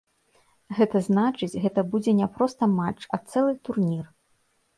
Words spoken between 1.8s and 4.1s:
будзе не проста матч, а цэлы турнір.